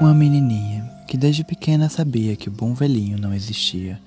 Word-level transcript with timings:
Uma 0.00 0.14
menininha 0.14 0.88
que 1.08 1.16
desde 1.16 1.42
pequena 1.42 1.88
sabia 1.88 2.36
que 2.36 2.48
o 2.48 2.52
bom 2.52 2.72
velhinho 2.72 3.18
não 3.18 3.34
existia. 3.34 4.00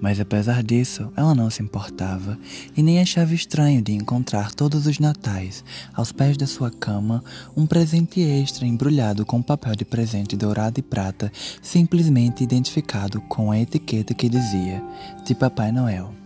Mas 0.00 0.18
apesar 0.18 0.62
disso, 0.62 1.12
ela 1.14 1.34
não 1.34 1.50
se 1.50 1.62
importava 1.62 2.38
e 2.74 2.82
nem 2.82 3.00
achava 3.00 3.34
estranho 3.34 3.82
de 3.82 3.92
encontrar 3.92 4.54
todos 4.54 4.86
os 4.86 4.98
natais, 4.98 5.62
aos 5.92 6.10
pés 6.10 6.38
da 6.38 6.46
sua 6.46 6.70
cama, 6.70 7.22
um 7.54 7.66
presente 7.66 8.18
extra 8.20 8.66
embrulhado 8.66 9.26
com 9.26 9.42
papel 9.42 9.76
de 9.76 9.84
presente 9.84 10.38
dourado 10.38 10.80
e 10.80 10.82
prata, 10.82 11.30
simplesmente 11.60 12.42
identificado 12.42 13.20
com 13.22 13.50
a 13.50 13.60
etiqueta 13.60 14.14
que 14.14 14.30
dizia: 14.30 14.82
de 15.26 15.34
Papai 15.34 15.70
Noel. 15.70 16.25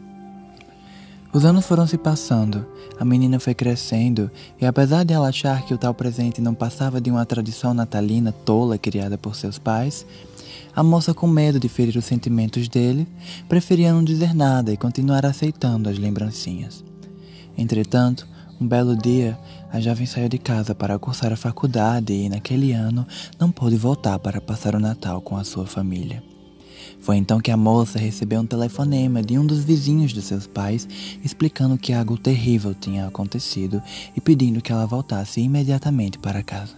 Os 1.33 1.45
anos 1.45 1.65
foram 1.65 1.87
se 1.87 1.97
passando, 1.97 2.67
a 2.99 3.05
menina 3.05 3.39
foi 3.39 3.55
crescendo, 3.55 4.29
e 4.61 4.67
apesar 4.67 5.05
de 5.05 5.15
ela 5.15 5.29
achar 5.29 5.65
que 5.65 5.73
o 5.73 5.79
tal 5.79 5.95
presente 5.95 6.41
não 6.41 6.55
passava 6.55 7.01
de 7.01 7.09
uma 7.09 7.25
tradição 7.25 7.73
natalina 7.73 8.33
tola 8.33 8.77
criada 8.77 9.17
por 9.17 9.37
seus 9.37 9.57
pais, 9.57 10.05
a 10.75 10.83
moça, 10.83 11.15
com 11.15 11.29
medo 11.29 11.61
de 11.61 11.69
ferir 11.69 11.97
os 11.97 12.05
sentimentos 12.05 12.69
dele, 12.69 13.07
preferia 13.49 13.93
não 13.93 14.03
dizer 14.03 14.35
nada 14.35 14.73
e 14.73 14.77
continuar 14.77 15.25
aceitando 15.25 15.89
as 15.89 15.99
lembrancinhas. 15.99 16.85
Entretanto, 17.57 18.27
um 18.61 18.67
belo 18.67 18.97
dia, 18.97 19.39
a 19.73 19.81
jovem 19.81 20.07
saiu 20.07 20.29
de 20.29 20.39
casa 20.39 20.75
para 20.75 20.99
cursar 20.99 21.33
a 21.33 21.37
faculdade 21.37 22.13
e, 22.13 22.29
naquele 22.29 22.73
ano, 22.73 23.07
não 23.39 23.53
pôde 23.53 23.77
voltar 23.77 24.19
para 24.19 24.41
passar 24.41 24.75
o 24.75 24.81
Natal 24.81 25.21
com 25.21 25.37
a 25.37 25.45
sua 25.45 25.67
família. 25.67 26.23
Foi 27.01 27.17
então 27.17 27.41
que 27.41 27.51
a 27.51 27.57
moça 27.57 27.99
recebeu 27.99 28.41
um 28.41 28.47
telefonema 28.47 29.23
de 29.23 29.39
um 29.39 29.47
dos 29.47 29.65
vizinhos 29.65 30.13
de 30.13 30.21
seus 30.21 30.47
pais 30.47 30.87
explicando 31.25 31.79
que 31.79 31.93
algo 31.93 32.19
terrível 32.19 32.75
tinha 32.75 33.07
acontecido 33.07 33.83
e 34.15 34.21
pedindo 34.21 34.61
que 34.61 34.71
ela 34.71 34.87
voltasse 34.87 35.41
imediatamente 35.41 36.19
para 36.19 36.43
casa. 36.43 36.75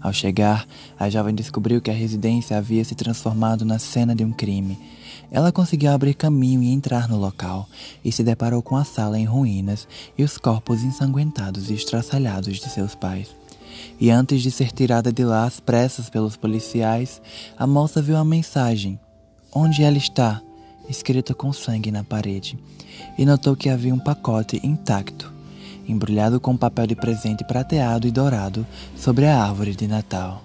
Ao 0.00 0.12
chegar, 0.12 0.66
a 0.98 1.08
jovem 1.08 1.34
descobriu 1.34 1.80
que 1.80 1.90
a 1.90 1.94
residência 1.94 2.58
havia 2.58 2.84
se 2.84 2.94
transformado 2.94 3.64
na 3.64 3.78
cena 3.78 4.14
de 4.14 4.24
um 4.24 4.30
crime. 4.30 4.78
Ela 5.32 5.50
conseguiu 5.50 5.90
abrir 5.90 6.14
caminho 6.14 6.62
e 6.62 6.70
entrar 6.70 7.08
no 7.08 7.18
local, 7.18 7.66
e 8.04 8.12
se 8.12 8.22
deparou 8.22 8.62
com 8.62 8.76
a 8.76 8.84
sala 8.84 9.18
em 9.18 9.24
ruínas 9.24 9.88
e 10.16 10.22
os 10.22 10.38
corpos 10.38 10.84
ensanguentados 10.84 11.70
e 11.70 11.74
estraçalhados 11.74 12.58
de 12.58 12.68
seus 12.68 12.94
pais. 12.94 13.34
E 13.98 14.10
antes 14.10 14.42
de 14.42 14.50
ser 14.50 14.70
tirada 14.70 15.10
de 15.10 15.24
lá 15.24 15.44
às 15.44 15.58
pressas 15.58 16.08
pelos 16.08 16.36
policiais, 16.36 17.20
a 17.58 17.66
moça 17.66 18.00
viu 18.00 18.16
a 18.16 18.24
mensagem 18.24 19.00
onde 19.52 19.82
ela 19.82 19.96
está, 19.96 20.40
escrita 20.88 21.34
com 21.34 21.52
sangue 21.52 21.90
na 21.90 22.04
parede, 22.04 22.58
e 23.18 23.24
notou 23.24 23.56
que 23.56 23.68
havia 23.68 23.94
um 23.94 23.98
pacote 23.98 24.60
intacto, 24.62 25.32
embrulhado 25.88 26.40
com 26.40 26.56
papel 26.56 26.86
de 26.86 26.96
presente 26.96 27.44
prateado 27.44 28.06
e 28.06 28.10
dourado 28.10 28.66
sobre 28.96 29.26
a 29.26 29.42
árvore 29.42 29.74
de 29.74 29.86
Natal. 29.86 30.42